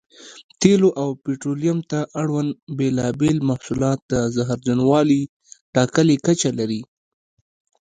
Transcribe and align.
تېلو 0.61 0.89
او 1.01 1.09
پټرولیم 1.23 1.77
ته 1.91 1.99
اړوند 2.21 2.51
بېلابېل 2.77 3.37
محصولات 3.49 3.99
د 4.11 4.13
زهرجنوالي 4.35 5.21
ټاکلې 5.75 6.15
کچه 6.25 6.49
لري. 6.59 6.81